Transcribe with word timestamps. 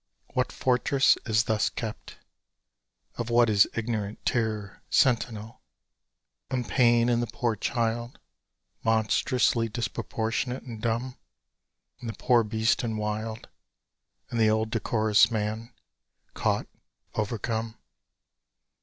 What 0.33 0.51
fortress 0.51 1.15
is 1.27 1.43
thus 1.43 1.69
kept? 1.69 2.17
Of 3.19 3.29
what 3.29 3.51
is 3.51 3.69
ignorant 3.75 4.25
terror 4.25 4.81
sentinel? 4.89 5.61
And 6.49 6.67
pain 6.67 7.07
in 7.07 7.19
the 7.19 7.27
poor 7.27 7.55
child, 7.55 8.17
Monstrously 8.83 9.69
disproportionate, 9.69 10.63
and 10.63 10.81
dumb 10.81 11.17
In 11.99 12.07
the 12.07 12.13
poor 12.15 12.43
beast, 12.43 12.81
and 12.81 12.97
wild 12.97 13.47
In 14.31 14.39
the 14.39 14.49
old 14.49 14.71
decorous 14.71 15.29
man, 15.29 15.71
caught, 16.33 16.65
overcome? 17.13 17.77